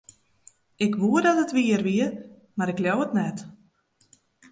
Ik 0.85 0.93
woe 1.01 1.21
dat 1.25 1.39
it 1.43 1.53
wier 1.57 1.81
wie, 1.87 2.07
mar 2.57 2.69
ik 2.73 2.81
leau 2.83 2.97
it 3.05 3.13
net. 3.19 3.37